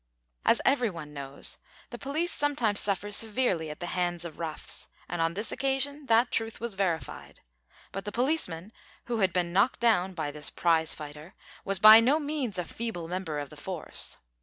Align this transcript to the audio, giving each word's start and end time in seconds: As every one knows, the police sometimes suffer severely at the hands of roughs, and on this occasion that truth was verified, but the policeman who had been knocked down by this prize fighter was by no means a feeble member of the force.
As 0.45 0.59
every 0.65 0.89
one 0.89 1.13
knows, 1.13 1.59
the 1.91 1.99
police 1.99 2.31
sometimes 2.33 2.79
suffer 2.79 3.11
severely 3.11 3.69
at 3.69 3.79
the 3.81 3.85
hands 3.93 4.25
of 4.25 4.39
roughs, 4.39 4.87
and 5.07 5.21
on 5.21 5.35
this 5.35 5.51
occasion 5.51 6.07
that 6.07 6.31
truth 6.31 6.59
was 6.59 6.73
verified, 6.73 7.41
but 7.91 8.05
the 8.05 8.11
policeman 8.11 8.73
who 9.05 9.19
had 9.19 9.31
been 9.31 9.53
knocked 9.53 9.79
down 9.79 10.15
by 10.15 10.31
this 10.31 10.49
prize 10.49 10.95
fighter 10.95 11.35
was 11.63 11.77
by 11.77 11.99
no 11.99 12.19
means 12.19 12.57
a 12.57 12.65
feeble 12.65 13.07
member 13.07 13.37
of 13.37 13.51
the 13.51 13.55
force. 13.57 14.17